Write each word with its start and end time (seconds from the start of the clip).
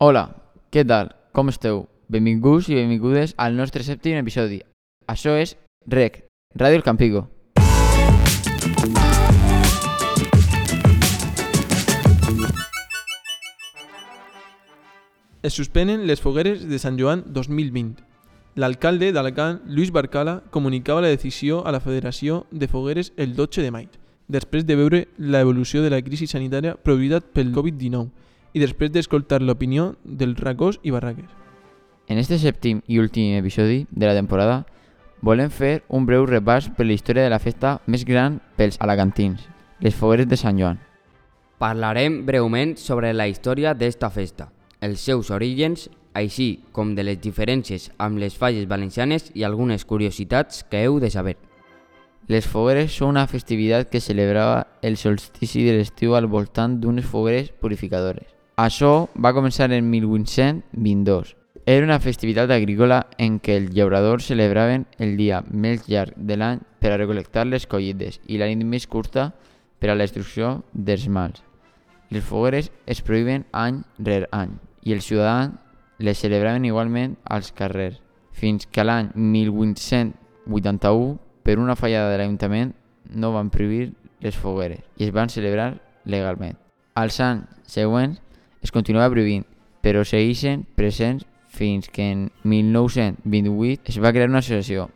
Hola, 0.00 0.28
què 0.70 0.84
tal? 0.86 1.08
Com 1.34 1.48
esteu? 1.50 1.80
Benvinguts 2.06 2.68
i 2.70 2.76
benvingudes 2.76 3.32
al 3.34 3.56
nostre 3.58 3.82
sèptim 3.82 4.14
episodi. 4.14 4.60
Això 5.10 5.32
és 5.34 5.56
REC, 5.90 6.20
Ràdio 6.54 6.78
El 6.78 6.84
Campigo. 6.86 7.24
Es 15.42 15.58
suspenen 15.58 16.06
les 16.06 16.22
fogueres 16.22 16.62
de 16.70 16.78
Sant 16.78 16.94
Joan 17.02 17.24
2020. 17.26 17.98
L'alcalde 18.54 19.10
d'Alacant, 19.10 19.64
Lluís 19.66 19.90
Barcala, 19.90 20.44
comunicava 20.54 21.02
la 21.02 21.10
decisió 21.10 21.64
a 21.66 21.74
la 21.74 21.82
Federació 21.82 22.44
de 22.52 22.70
Fogueres 22.70 23.10
el 23.16 23.34
12 23.34 23.66
de 23.66 23.74
maig, 23.74 23.98
després 24.28 24.62
de 24.62 24.78
veure 24.78 25.04
l'evolució 25.18 25.82
de 25.82 25.90
la 25.90 26.02
crisi 26.06 26.30
sanitària 26.30 26.78
produïda 26.78 27.18
pel 27.18 27.50
Covid-19 27.50 28.27
i 28.52 28.62
després 28.62 28.92
d'escoltar 28.92 29.42
l'opinió 29.42 29.94
dels 30.04 30.38
racós 30.40 30.80
i 30.82 30.90
barraques. 30.94 31.28
En 32.08 32.18
este 32.18 32.38
sèptim 32.40 32.80
i 32.86 32.98
últim 32.98 33.36
episodi 33.36 33.86
de 33.90 34.06
la 34.06 34.14
temporada 34.16 34.64
volem 35.20 35.50
fer 35.50 35.82
un 35.88 36.06
breu 36.06 36.24
repàs 36.26 36.70
per 36.72 36.86
la 36.86 36.94
història 36.94 37.26
de 37.26 37.32
la 37.32 37.40
festa 37.42 37.78
més 37.86 38.04
gran 38.08 38.38
pels 38.56 38.78
alacantins, 38.80 39.42
les 39.80 39.94
fogueres 39.94 40.28
de 40.28 40.38
Sant 40.40 40.58
Joan. 40.60 40.78
Parlarem 41.58 42.24
breument 42.24 42.76
sobre 42.78 43.12
la 43.12 43.26
història 43.28 43.74
d'esta 43.74 44.08
festa, 44.14 44.48
els 44.80 45.02
seus 45.02 45.32
orígens, 45.34 45.88
així 46.14 46.62
com 46.72 46.94
de 46.94 47.04
les 47.04 47.20
diferències 47.20 47.90
amb 47.98 48.18
les 48.22 48.38
falles 48.38 48.68
valencianes 48.70 49.30
i 49.34 49.44
algunes 49.44 49.84
curiositats 49.84 50.64
que 50.70 50.84
heu 50.86 50.98
de 51.02 51.10
saber. 51.10 51.36
Les 52.28 52.46
fogueres 52.46 52.92
són 52.92 53.16
una 53.16 53.26
festivitat 53.26 53.90
que 53.90 54.00
celebrava 54.04 54.66
el 54.82 54.96
solstici 54.96 55.64
de 55.64 55.76
l'estiu 55.78 56.14
al 56.14 56.26
voltant 56.28 56.80
d'unes 56.80 57.06
fogueres 57.06 57.52
purificadores. 57.52 58.37
Això 58.58 59.06
va 59.14 59.30
començar 59.36 59.68
en 59.70 59.86
1822. 59.86 61.36
Era 61.64 61.86
una 61.86 62.00
festivitat 62.02 62.50
agrícola 62.50 63.06
en 63.16 63.38
què 63.38 63.54
els 63.54 63.70
llauradors 63.70 64.26
celebraven 64.32 64.86
el 64.98 65.16
dia 65.20 65.44
més 65.46 65.86
llarg 65.86 66.16
de 66.18 66.34
l'any 66.40 66.58
per 66.82 66.90
a 66.90 66.98
recol·lectar 66.98 67.46
les 67.46 67.70
collites 67.70 68.18
i 68.26 68.34
la 68.40 68.48
nit 68.50 68.66
més 68.66 68.90
curta 68.90 69.30
per 69.78 69.92
a 69.92 69.94
la 69.94 70.02
destrucció 70.02 70.66
dels 70.74 71.06
mals. 71.06 71.38
Les 72.10 72.26
fogueres 72.26 72.74
es 72.90 72.98
prohiben 73.06 73.46
any 73.54 73.86
rere 74.02 74.26
any 74.34 74.58
i 74.82 74.90
els 74.98 75.06
ciutadans 75.06 75.54
les 76.02 76.18
celebraven 76.18 76.66
igualment 76.66 77.14
als 77.30 77.54
carrers, 77.54 78.02
fins 78.32 78.66
que 78.66 78.82
l'any 78.82 79.14
1881, 79.14 81.18
per 81.46 81.62
una 81.62 81.78
fallada 81.78 82.10
de 82.10 82.18
l'Ajuntament, 82.18 82.74
no 83.14 83.30
van 83.38 83.54
prohibir 83.54 83.94
les 84.18 84.34
fogueres 84.34 84.82
i 84.98 85.06
es 85.06 85.14
van 85.14 85.30
celebrar 85.30 85.78
legalment. 86.02 86.58
Als 86.98 87.22
anys 87.22 87.46
següents 87.62 88.18
es 88.62 88.72
continuava 88.72 89.12
prohibint, 89.12 89.46
però 89.82 90.04
segueixen 90.04 90.64
presents 90.76 91.26
fins 91.48 91.88
que 91.88 92.10
en 92.12 92.28
1928 92.44 93.88
es 93.88 93.98
va 94.02 94.12
crear 94.12 94.28
una 94.28 94.42
associació, 94.44 94.90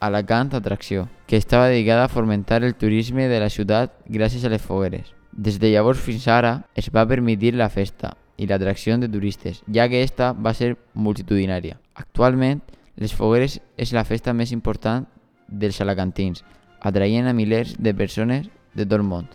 Alacant 0.00 0.54
Atracció, 0.54 1.08
que 1.26 1.36
estava 1.36 1.68
dedicada 1.68 2.04
a 2.04 2.08
fomentar 2.08 2.62
el 2.62 2.76
turisme 2.76 3.26
de 3.26 3.40
la 3.40 3.50
ciutat 3.50 3.96
gràcies 4.06 4.44
a 4.44 4.52
les 4.52 4.62
fogueres. 4.62 5.10
Des 5.32 5.58
de 5.58 5.72
llavors 5.72 5.98
fins 5.98 6.28
ara 6.28 6.68
es 6.78 6.90
va 6.94 7.06
permetir 7.06 7.54
la 7.54 7.68
festa 7.68 8.14
i 8.38 8.46
l'atracció 8.46 8.96
de 8.98 9.08
turistes, 9.10 9.64
ja 9.66 9.88
que 9.88 10.02
esta 10.02 10.32
va 10.32 10.54
ser 10.54 10.76
multitudinària. 10.94 11.80
Actualment, 11.94 12.62
les 12.96 13.14
fogueres 13.14 13.58
és 13.76 13.92
la 13.92 14.04
festa 14.06 14.32
més 14.32 14.52
important 14.54 15.08
dels 15.48 15.80
alacantins, 15.80 16.44
atraient 16.80 17.26
a 17.26 17.34
milers 17.34 17.74
de 17.78 17.94
persones 17.94 18.46
de 18.74 18.86
tot 18.86 19.00
el 19.00 19.06
món. 19.06 19.26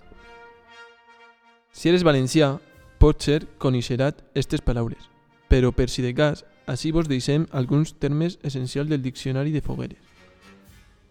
Si 1.73 1.89
eres 1.89 2.05
valencià, 2.07 2.59
potser 3.03 3.49
coneixeràs 3.59 4.21
aquestes 4.21 4.61
paraules, 4.63 5.09
però 5.51 5.73
per 5.75 5.89
si 5.91 5.99
de 6.05 6.13
cas, 6.15 6.45
així 6.71 6.93
vos 6.95 7.09
deixem 7.11 7.49
alguns 7.51 7.91
termes 7.99 8.37
essencials 8.47 8.87
del 8.87 9.01
diccionari 9.03 9.51
de 9.51 9.59
fogueres. 9.59 9.99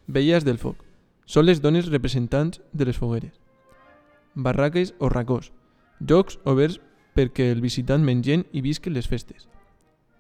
Velles 0.07 0.47
del 0.49 0.57
foc. 0.57 0.79
Són 1.27 1.45
les 1.45 1.61
dones 1.61 1.91
representants 1.93 2.63
de 2.73 2.89
les 2.89 2.97
fogueres. 2.97 3.37
Barraques 4.35 4.95
o 4.99 5.13
racós. 5.13 5.53
Jocs 6.01 6.41
oberts 6.49 6.81
perquè 7.13 7.51
el 7.53 7.61
visitant 7.61 8.01
mengen 8.09 8.47
i 8.53 8.65
visquen 8.65 8.97
les 8.97 9.09
festes. 9.09 9.49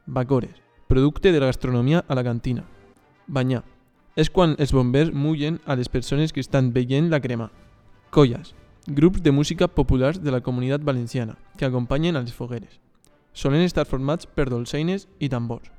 Bacores. 0.04 0.60
Producte 0.92 1.32
de 1.32 1.40
la 1.40 1.48
gastronomia 1.48 2.04
a 2.06 2.14
la 2.14 2.24
cantina. 2.24 2.66
Banyar. 3.26 3.64
És 4.14 4.28
quan 4.28 4.58
els 4.58 4.76
bombers 4.76 5.14
mullen 5.16 5.62
a 5.64 5.80
les 5.80 5.88
persones 5.88 6.36
que 6.36 6.44
estan 6.44 6.74
veient 6.76 7.08
la 7.08 7.24
crema. 7.24 7.48
Collas. 8.10 8.52
Grups 8.86 9.22
de 9.22 9.30
música 9.30 9.68
populars 9.68 10.20
de 10.20 10.32
la 10.32 10.40
comunitat 10.40 10.82
valenciana 10.82 11.36
que 11.56 11.64
acompanyen 11.64 12.16
a 12.16 12.20
les 12.20 12.32
fogueres. 12.34 12.80
Solen 13.32 13.62
estar 13.62 13.84
formats 13.86 14.26
per 14.26 14.48
dolçaines 14.50 15.06
i 15.20 15.28
tambors. 15.30 15.70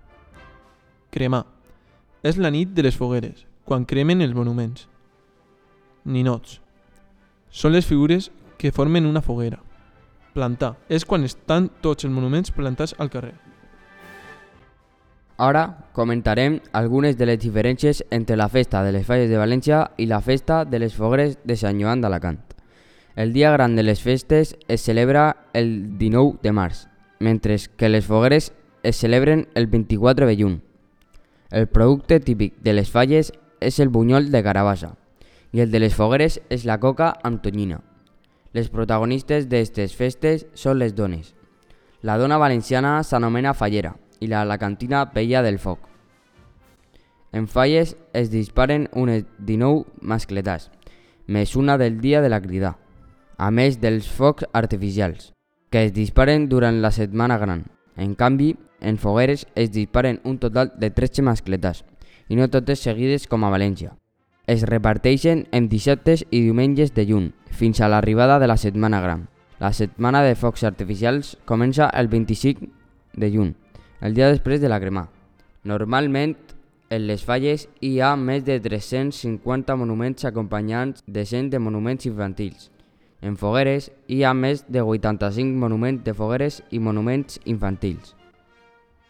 Cremar. 1.12 1.44
És 2.24 2.40
la 2.40 2.50
nit 2.50 2.72
de 2.72 2.86
les 2.88 2.96
fogueres, 2.96 3.44
quan 3.66 3.84
cremen 3.84 4.24
els 4.24 4.32
monuments. 4.34 4.88
Ninots. 6.06 6.62
Són 7.52 7.76
les 7.76 7.86
figures 7.86 8.32
que 8.58 8.72
formen 8.72 9.06
una 9.06 9.22
foguera. 9.22 9.60
Plantar. 10.32 10.78
És 10.88 11.04
quan 11.04 11.28
estan 11.28 11.68
tots 11.82 12.08
els 12.08 12.14
monuments 12.16 12.56
plantats 12.56 12.96
al 13.00 13.12
carrer. 13.12 13.36
Ara 15.36 15.90
comentarem 15.92 16.62
algunes 16.72 17.20
de 17.20 17.28
les 17.28 17.44
diferències 17.44 18.06
entre 18.12 18.40
la 18.40 18.48
festa 18.48 18.82
de 18.82 18.96
les 18.96 19.06
falles 19.06 19.30
de 19.30 19.38
València 19.38 19.90
i 19.98 20.08
la 20.08 20.22
festa 20.22 20.64
de 20.64 20.80
les 20.80 20.96
fogueres 20.96 21.38
de 21.44 21.60
Sant 21.60 21.84
Joan 21.84 22.00
d'Alacant. 22.00 22.53
El 23.16 23.32
dia 23.32 23.52
gran 23.52 23.76
de 23.76 23.84
les 23.84 24.02
festes 24.02 24.58
es 24.68 24.82
celebra 24.82 25.46
el 25.54 26.00
19 26.00 26.40
de 26.42 26.52
març, 26.52 26.88
mentre 27.20 27.58
que 27.78 27.88
les 27.90 28.08
fogueres 28.08 28.54
es 28.82 28.98
celebren 28.98 29.48
el 29.54 29.68
24 29.68 30.26
de 30.26 30.36
juny. 30.36 30.62
El 31.52 31.68
producte 31.68 32.20
típic 32.20 32.58
de 32.66 32.74
les 32.74 32.90
falles 32.90 33.30
és 33.62 33.78
el 33.80 33.94
bunyol 33.94 34.32
de 34.34 34.42
carabassa 34.42 34.96
i 35.54 35.62
el 35.62 35.70
de 35.70 35.84
les 35.84 35.94
fogueres 35.94 36.40
és 36.50 36.66
la 36.66 36.80
coca 36.82 37.14
amb 37.22 37.44
tonyina. 37.46 37.84
Les 38.52 38.74
protagonistes 38.74 39.46
d'aquestes 39.46 39.94
festes 39.94 40.48
són 40.58 40.82
les 40.82 40.96
dones. 40.98 41.36
La 42.02 42.18
dona 42.18 42.42
valenciana 42.42 43.04
s'anomena 43.06 43.54
fallera 43.54 43.94
i 44.22 44.28
la 44.28 44.42
alacantina 44.42 45.06
vella 45.14 45.44
del 45.46 45.60
foc. 45.60 45.78
En 47.32 47.46
falles 47.46 47.94
es 48.14 48.32
disparen 48.34 48.90
unes 48.94 49.26
19 49.38 49.86
mascletats, 50.02 50.72
més 51.28 51.56
una 51.56 51.78
del 51.78 52.02
dia 52.02 52.22
de 52.22 52.30
la 52.30 52.42
crida, 52.42 52.80
a 53.38 53.50
més 53.52 53.80
dels 53.82 54.08
focs 54.10 54.46
artificials, 54.54 55.32
que 55.70 55.86
es 55.86 55.94
disparen 55.94 56.50
durant 56.50 56.82
la 56.82 56.92
setmana 56.92 57.38
gran. 57.38 57.66
En 57.98 58.16
canvi, 58.16 58.56
en 58.82 58.98
fogueres 58.98 59.48
es 59.56 59.72
disparen 59.72 60.20
un 60.24 60.38
total 60.40 60.74
de 60.78 60.90
13 60.90 61.24
mascletats, 61.24 61.84
i 62.30 62.36
no 62.36 62.50
totes 62.50 62.82
seguides 62.84 63.28
com 63.28 63.44
a 63.44 63.52
València. 63.54 63.96
Es 64.48 64.66
reparteixen 64.68 65.46
en 65.52 65.70
dissabtes 65.72 66.26
i 66.30 66.42
diumenges 66.44 66.94
de 66.94 67.06
juny, 67.08 67.32
fins 67.52 67.80
a 67.80 67.88
l'arribada 67.88 68.40
de 68.40 68.48
la 68.48 68.58
setmana 68.58 69.00
gran. 69.02 69.28
La 69.60 69.72
setmana 69.72 70.24
de 70.24 70.36
focs 70.36 70.66
artificials 70.68 71.38
comença 71.46 71.88
el 71.94 72.10
25 72.12 72.68
de 73.16 73.30
juny, 73.32 73.54
el 74.02 74.18
dia 74.18 74.28
després 74.28 74.60
de 74.60 74.68
la 74.68 74.82
cremà. 74.84 75.08
Normalment, 75.64 76.36
en 76.90 77.08
les 77.08 77.24
falles 77.24 77.70
hi 77.80 77.96
ha 78.04 78.16
més 78.20 78.44
de 78.44 78.60
350 78.60 79.78
monuments 79.80 80.28
acompanyants 80.28 81.06
de 81.08 81.24
100 81.26 81.54
de 81.54 81.62
monuments 81.64 82.06
infantils. 82.10 82.73
En 83.24 83.38
fogueres 83.40 83.86
hi 84.12 84.26
ha 84.28 84.34
més 84.36 84.66
de 84.68 84.82
85 84.84 85.56
monuments 85.56 86.04
de 86.04 86.12
fogueres 86.14 86.58
i 86.76 86.80
monuments 86.84 87.40
infantils. 87.48 88.18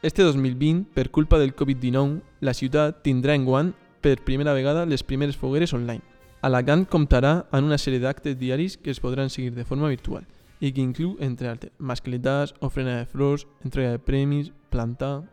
Este 0.03 0.21
2020, 0.21 0.83
per 0.93 1.09
culpa 1.09 1.39
del 1.41 1.55
Covid-19, 1.55 2.19
la 2.45 2.53
ciutat 2.53 3.01
tindrà 3.01 3.33
enguany 3.33 3.71
per 4.05 4.19
primera 4.21 4.53
vegada 4.53 4.85
les 4.85 5.01
primeres 5.01 5.39
fogueres 5.39 5.73
online. 5.73 6.03
Alacant 6.45 6.85
comptarà 6.85 7.47
amb 7.49 7.65
una 7.71 7.79
sèrie 7.81 8.03
d'actes 8.03 8.37
diaris 8.37 8.77
que 8.77 8.93
es 8.93 9.01
podran 9.01 9.33
seguir 9.33 9.55
de 9.55 9.65
forma 9.65 9.89
virtual 9.89 10.27
i 10.59 10.69
que 10.71 10.83
inclou, 10.83 11.15
entre 11.19 11.49
altres, 11.49 11.73
mascletats, 11.79 12.53
ofrena 12.61 12.99
de 12.99 13.07
flors, 13.09 13.47
entrega 13.65 13.97
de 13.97 14.03
premis, 14.03 14.53
plantar... 14.69 15.23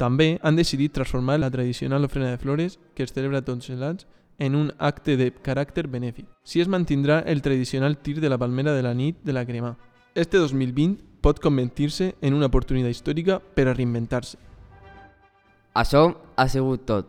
També 0.00 0.38
han 0.42 0.56
decidit 0.56 0.96
transformar 0.96 1.36
la 1.38 1.50
tradicional 1.52 2.08
ofrena 2.08 2.32
de 2.32 2.38
flores, 2.40 2.78
que 2.96 3.04
es 3.04 3.12
celebra 3.12 3.44
tots 3.44 3.68
els 3.70 3.84
anys, 3.86 4.06
en 4.38 4.54
un 4.56 4.72
acte 4.78 5.16
de 5.16 5.30
caràcter 5.32 5.86
benèfic. 5.88 6.26
Si 6.44 6.60
es 6.60 6.68
mantindrà 6.68 7.20
el 7.20 7.42
tradicional 7.42 7.98
tir 7.98 8.20
de 8.20 8.28
la 8.28 8.38
palmera 8.38 8.72
de 8.72 8.82
la 8.82 8.94
nit 8.94 9.18
de 9.22 9.32
la 9.32 9.46
crema. 9.46 9.76
Este 10.14 10.38
2020 10.38 11.04
pot 11.20 11.38
convertir-se 11.40 12.14
en 12.20 12.34
una 12.34 12.46
oportunitat 12.50 12.90
històrica 12.90 13.38
per 13.40 13.68
a 13.68 13.74
reinventar-se. 13.74 14.38
Això 15.74 16.04
ha 16.36 16.48
sigut 16.48 16.84
tot. 16.84 17.08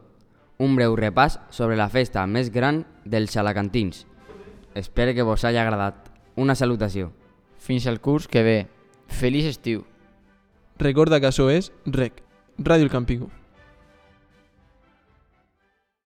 Un 0.59 0.75
breu 0.77 0.95
repàs 0.95 1.39
sobre 1.51 1.75
la 1.75 1.89
festa 1.89 2.25
més 2.27 2.51
gran 2.53 2.85
dels 3.03 3.35
alacantins. 3.35 4.05
Espero 4.75 5.13
que 5.13 5.25
vos 5.25 5.43
hagi 5.43 5.57
agradat. 5.57 6.09
Una 6.35 6.55
salutació. 6.55 7.11
Fins 7.57 7.87
al 7.87 7.99
curs 7.99 8.27
que 8.27 8.43
ve. 8.43 8.59
Feliç 9.07 9.49
estiu! 9.49 9.83
Recorda 10.79 11.19
que 11.19 11.29
això 11.29 11.49
és 11.53 11.71
REC, 11.85 12.23
Ràdio 12.57 12.87
El 12.87 12.93
Campico. 12.93 13.29